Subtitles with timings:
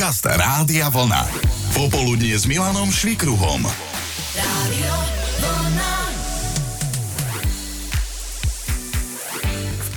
[0.00, 1.28] Podcast Rádia Vlna.
[1.76, 3.68] Popoludnie s Milanom Švikruhom.
[4.32, 5.19] Rádio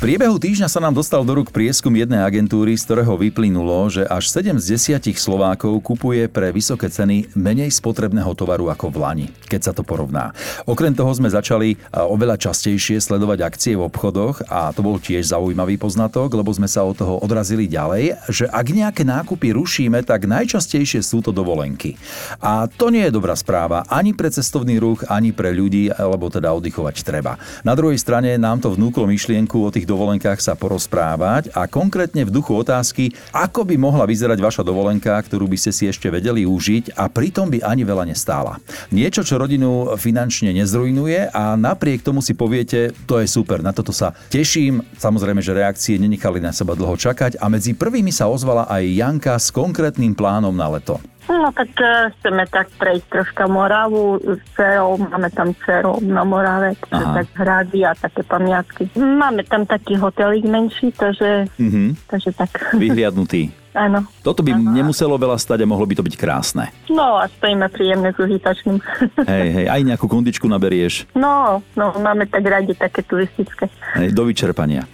[0.03, 4.27] priebehu týždňa sa nám dostal do rúk prieskum jednej agentúry, z ktorého vyplynulo, že až
[4.35, 9.61] 7 z 10 Slovákov kupuje pre vysoké ceny menej spotrebného tovaru ako v Lani, keď
[9.63, 10.35] sa to porovná.
[10.67, 15.79] Okrem toho sme začali oveľa častejšie sledovať akcie v obchodoch a to bol tiež zaujímavý
[15.79, 20.99] poznatok, lebo sme sa od toho odrazili ďalej, že ak nejaké nákupy rušíme, tak najčastejšie
[20.99, 21.95] sú to dovolenky.
[22.43, 26.51] A to nie je dobrá správa ani pre cestovný ruch, ani pre ľudí, lebo teda
[26.51, 27.39] oddychovať treba.
[27.63, 32.33] Na druhej strane nám to vnúklo myšlienku o tých dovolenkách sa porozprávať a konkrétne v
[32.33, 36.97] duchu otázky, ako by mohla vyzerať vaša dovolenka, ktorú by ste si ešte vedeli užiť
[36.97, 38.57] a pritom by ani veľa nestála.
[38.89, 43.93] Niečo, čo rodinu finančne nezrujnuje a napriek tomu si poviete, to je super, na toto
[43.93, 44.81] sa teším.
[44.97, 49.37] Samozrejme, že reakcie nenechali na seba dlho čakať a medzi prvými sa ozvala aj Janka
[49.37, 50.97] s konkrétnym plánom na leto.
[51.29, 56.75] No tak uh, chceme tak prejsť troška Moravu s dcerou, máme tam dceru na Morave,
[56.75, 58.83] takže tak hrady a také pamiatky.
[58.99, 61.87] Máme tam taký hotelík menší, takže, mm-hmm.
[62.07, 62.51] takže tak.
[62.75, 63.51] Vyhliadnutý.
[63.73, 64.05] Áno.
[64.21, 64.69] Toto by áno.
[64.69, 66.69] nemuselo veľa stať a mohlo by to byť krásne.
[66.93, 68.77] No a stojíme príjemne s užitačným.
[69.33, 71.09] Hej, hej, aj nejakú kondičku naberieš?
[71.17, 73.65] No, no, máme tak radi také turistické.
[73.97, 74.85] Hej, do vyčerpania.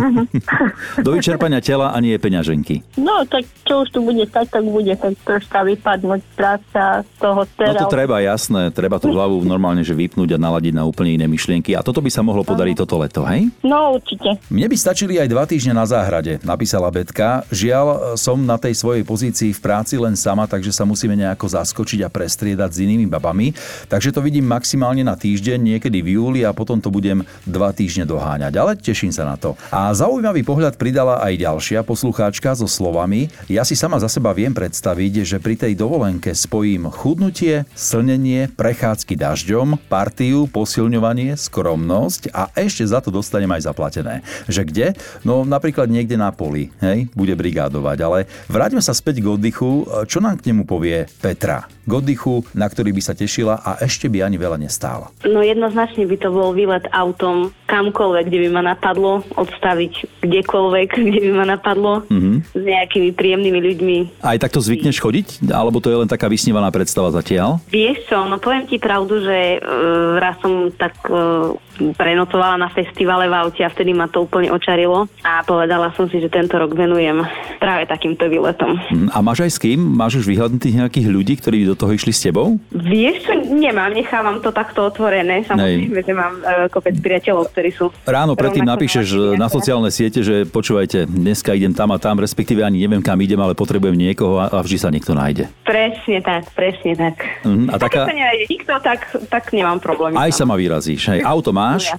[0.00, 0.22] Mhm.
[1.06, 2.96] Do vyčerpania tela a nie peňaženky.
[2.96, 7.44] No, tak čo už tu bude stať, tak bude tak troška vypadnúť práca z toho
[7.54, 7.76] teraz.
[7.76, 8.72] No to treba, jasné.
[8.72, 11.76] Treba tú hlavu normálne že vypnúť a naladiť na úplne iné myšlienky.
[11.76, 12.88] A toto by sa mohlo podariť uh-huh.
[12.88, 13.52] toto leto, hej?
[13.60, 14.40] No, určite.
[14.48, 17.44] Mne by stačili aj dva týždne na záhrade, napísala Betka.
[17.52, 22.06] Žiaľ, som na tej svojej pozícii v práci len sama, takže sa musíme nejako zaskočiť
[22.06, 23.52] a prestriedať s inými babami.
[23.90, 28.06] Takže to vidím maximálne na týždeň, niekedy v júli a potom to budem dva týždne
[28.08, 28.52] doháňať.
[28.56, 29.58] Ale teším sa na to.
[29.68, 34.30] A a zaujímavý pohľad pridala aj ďalšia poslucháčka so slovami Ja si sama za seba
[34.30, 42.54] viem predstaviť, že pri tej dovolenke spojím chudnutie, slnenie, prechádzky dažďom, partiu, posilňovanie, skromnosť a
[42.54, 44.22] ešte za to dostanem aj zaplatené.
[44.46, 44.86] Že kde?
[45.26, 47.98] No napríklad niekde na poli, hej, bude brigádovať.
[47.98, 49.90] Ale vráťme sa späť k oddychu.
[50.06, 51.66] Čo nám k nemu povie Petra?
[51.66, 55.10] K oddychu, na ktorý by sa tešila a ešte by ani veľa nestála.
[55.26, 60.88] No jednoznačne by to bol výlet autom kamkoľvek, kde by ma napadlo odstaviť postaviť kdekoľvek,
[60.92, 62.29] kde by ma napadlo, mm-hmm.
[62.42, 63.96] S nejakými príjemnými ľuďmi.
[64.24, 65.26] Aj takto zvykneš chodiť?
[65.52, 67.60] Alebo to je len taká vysnívaná predstava zatiaľ?
[67.68, 71.54] Vieš čo, no poviem ti pravdu, že uh, raz som tak uh,
[71.96, 76.20] prenocovala na festivale v aute a vtedy ma to úplne očarilo a povedala som si,
[76.20, 77.24] že tento rok venujem
[77.56, 78.76] práve takýmto výletom.
[78.92, 79.80] Mm, a máš aj s kým?
[79.80, 82.60] Máš už vyhľadnutých nejakých ľudí, ktorí do toho išli s tebou?
[82.72, 85.40] Vieš čo, nemám, nechávam to takto otvorené.
[85.48, 87.88] Samozrejme, že mám uh, kopec priateľov, ktorí sú...
[88.04, 92.86] Ráno predtým napíšeš na sociálne siete, že počúvajte, dneska idem tam a tam, respektíve ani
[92.86, 95.50] neviem kam idem, ale potrebujem niekoho a, vždy sa niekto nájde.
[95.66, 97.18] Presne tak, presne tak.
[97.42, 98.06] Uh, a taká...
[98.06, 100.14] Sa nenájde nikto, tak, tak nemám problém.
[100.14, 101.10] Aj sa ma vyrazíš.
[101.10, 101.26] Hej.
[101.26, 101.90] Auto máš?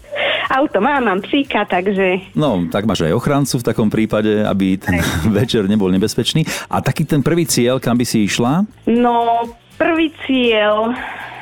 [0.47, 2.31] Auto mám, mám psíka, takže...
[2.31, 5.03] No, tak máš aj ochrancu v takom prípade, aby ten
[5.37, 6.47] večer nebol nebezpečný.
[6.71, 8.63] A taký ten prvý cieľ, kam by si išla?
[8.87, 9.43] No,
[9.75, 10.95] prvý cieľ...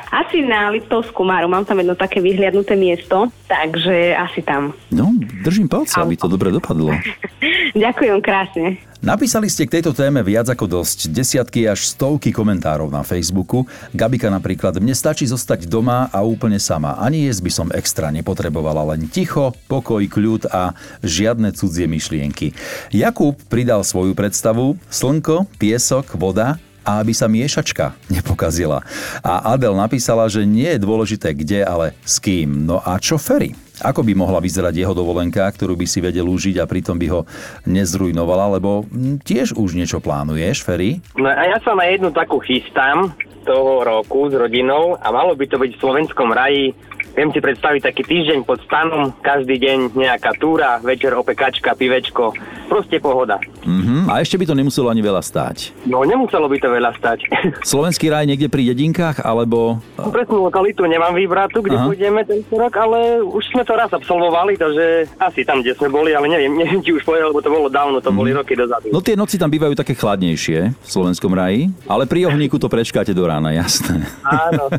[0.10, 1.46] Asi na Liptovskú Máru.
[1.46, 4.74] Mám tam jedno také vyhliadnuté miesto, takže asi tam.
[4.90, 5.14] No,
[5.46, 6.90] držím palce, aby to dobre dopadlo.
[7.78, 8.82] Ďakujem krásne.
[9.00, 13.64] Napísali ste k tejto téme viac ako dosť, desiatky až stovky komentárov na Facebooku.
[13.96, 17.00] Gabika napríklad, mne stačí zostať doma a úplne sama.
[17.00, 22.52] Ani jesť by som extra nepotrebovala, len ticho, pokoj, kľud a žiadne cudzie myšlienky.
[22.92, 28.82] Jakub pridal svoju predstavu, slnko, piesok, voda a aby sa miešačka nepokazila.
[29.22, 32.66] A Adel napísala, že nie je dôležité kde, ale s kým.
[32.66, 33.54] No a čo Ferry?
[33.80, 37.22] Ako by mohla vyzerať jeho dovolenka, ktorú by si vedel užiť a pritom by ho
[37.64, 38.84] nezrujnovala, lebo
[39.24, 41.00] tiež už niečo plánuješ, Ferry?
[41.16, 43.16] No a ja sa na jednu takú chystám
[43.48, 46.76] toho roku s rodinou a malo by to byť v slovenskom raji
[47.20, 52.32] Viem si predstaviť taký týždeň pod stanom, každý deň nejaká túra, večer opekačka, pivečko,
[52.70, 53.42] proste pohoda.
[53.66, 54.06] Mm-hmm.
[54.06, 55.74] A ešte by to nemuselo ani veľa stáť.
[55.90, 57.20] No, nemuselo by to veľa stáť.
[57.74, 59.82] Slovenský raj niekde pri dedinkách, alebo...
[59.98, 61.86] Presnú lokalitu nemám vybratu, kde Aha.
[61.90, 66.14] pôjdeme tento rok, ale už sme to raz absolvovali, takže asi tam, kde sme boli,
[66.14, 68.18] ale neviem, neviem či už povedal, lebo to bolo dávno, to mm.
[68.18, 68.94] boli roky dozadu.
[68.94, 73.12] No tie noci tam bývajú také chladnejšie v slovenskom raji, ale pri ohníku to prečkáte
[73.18, 74.06] do rána, jasné.
[74.22, 74.70] Áno.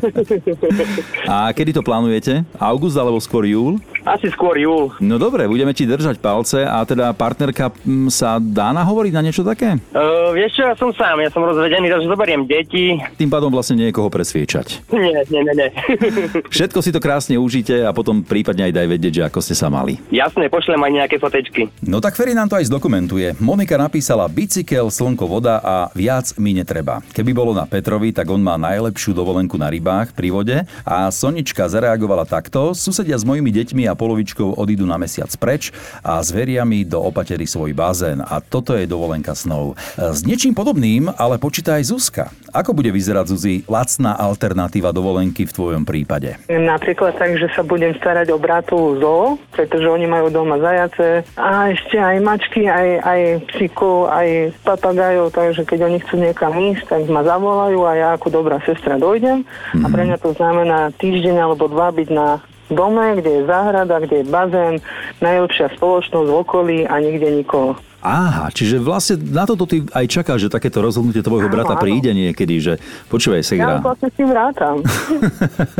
[1.31, 2.45] A kedy to plánujete?
[2.55, 3.81] August alebo skôr júl?
[4.01, 4.89] Asi skôr júl.
[4.97, 7.69] No dobre, budeme ti držať palce a teda partnerka
[8.09, 9.77] sa dá nahovoriť na niečo také?
[9.91, 12.97] Uh, vieš čo, ja som sám, ja som rozvedený, takže zoberiem deti.
[13.17, 14.83] Tým pádom vlastne niekoho presviečať.
[15.01, 15.69] Nie, nie, nie, nie.
[16.55, 19.67] Všetko si to krásne užite a potom prípadne aj daj vedieť, že ako ste sa
[19.71, 19.97] mali.
[20.13, 21.67] Jasné, pošlem aj nejaké fotečky.
[21.83, 23.39] No tak Ferry nám to aj zdokumentuje.
[23.41, 27.01] Monika napísala bicykel, slnko, voda a viac mi netreba.
[27.15, 31.65] Keby bolo na Petrovi, tak on má najlepšiu dovolenku na rybách pri vode a Sonička
[31.67, 32.73] zareagovala takto.
[32.77, 35.73] Susedia s mojimi deťmi a polovičkou odídu na mesiac preč
[36.05, 38.19] a s veriami do opatery svoj bazén.
[38.21, 39.79] A toto je dovolenka snov.
[39.95, 42.25] S niečím podobným ale počíta aj Zuzka.
[42.51, 46.35] Ako bude vyzerať, Zuzi, lacná alternatíva dovolenky v tvojom prípade?
[46.51, 51.71] Napríklad tak, že sa budem starať o bratu zo, pretože oni majú doma zajace a
[51.71, 53.21] ešte aj mačky, aj, aj
[53.55, 58.27] psíkov, aj papagajov, takže keď oni chcú niekam ísť, tak ma zavolajú a ja ako
[58.33, 59.47] dobrá sestra dojdem
[59.79, 64.23] a pre mňa to znamená týždeň alebo dva byť na dome, kde je záhrada, kde
[64.23, 64.75] je bazén,
[65.19, 67.77] najlepšia spoločnosť v okolí a nikde nikoho.
[68.01, 71.81] Aha, čiže vlastne na toto ty aj čakáš, že takéto rozhodnutie tvojho áno, brata áno.
[71.85, 72.73] príde niekedy, že
[73.13, 73.77] počúvaj, Segra.
[73.77, 74.75] Ja vlastne s tým vrátam.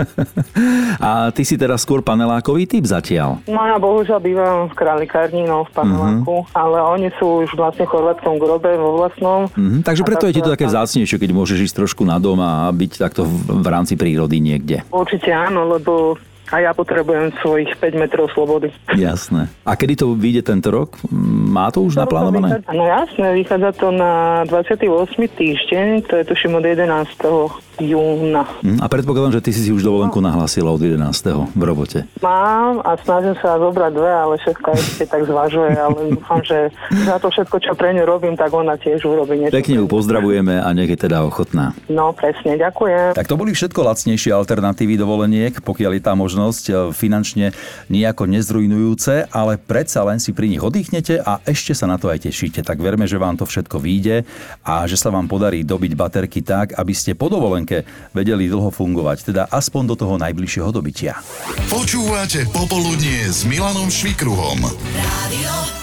[1.05, 3.41] a ty si teraz skôr panelákový typ zatiaľ?
[3.49, 6.53] No ja bohužiaľ bývam v králikárni, no v paneláku, uh-huh.
[6.53, 9.49] ale oni sú už vlastne v chorvátskom grobe vo vlastnom.
[9.49, 9.81] Uh-huh.
[9.81, 13.01] Takže preto je ti to také vzácnejšie, keď môžeš ísť trošku na dom a byť
[13.01, 14.85] takto v, v rámci prírody niekde.
[14.93, 16.21] Určite áno, lebo
[16.51, 18.69] a ja potrebujem svojich 5 metrov slobody.
[18.91, 19.47] Jasné.
[19.63, 20.99] A kedy to vyjde tento rok?
[21.51, 22.59] Má to už to naplánované?
[22.67, 24.83] No jasné, vychádza to na 28.
[25.31, 28.45] týždeň, to je tuším od 11 júna.
[28.61, 31.55] Hm, a predpokladám, že ty si si už dovolenku nahlasila od 11.
[31.55, 32.05] v robote.
[32.21, 37.17] Mám a snažím sa zobrať dve, ale všetko ešte tak zvažuje, ale dúfam, že za
[37.17, 39.55] to všetko, čo pre ňu robím, tak ona tiež urobí niečo.
[39.55, 41.73] Pekne ju pozdravujeme a nech je teda ochotná.
[41.87, 43.17] No presne, ďakujem.
[43.17, 47.53] Tak to boli všetko lacnejšie alternatívy dovoleniek, pokiaľ je tá možnosť e, finančne
[47.91, 52.25] nejako nezrujnujúce, ale predsa len si pri nich oddychnete a ešte sa na to aj
[52.25, 52.65] tešíte.
[52.65, 54.25] Tak verme, že vám to všetko vyjde
[54.65, 57.85] a že sa vám podarí dobiť baterky tak, aby ste po dovolenke
[58.15, 61.19] vedeli dlho fungovať, teda aspoň do toho najbližšieho dobytia.
[61.69, 64.65] Počúvate Popoludnie s Milanom Švikruhom.
[64.95, 65.80] Rádio